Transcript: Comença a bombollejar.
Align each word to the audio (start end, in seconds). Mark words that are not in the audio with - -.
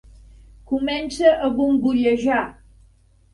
Comença 0.71 1.33
a 1.49 1.49
bombollejar. 1.59 2.41